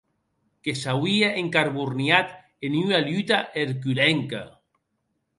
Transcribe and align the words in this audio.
Que 0.67 0.73
s’auie 0.83 1.27
encarborniat 1.41 2.31
en 2.69 2.77
ua 2.79 3.01
luta 3.09 3.37
erculenca. 3.65 4.41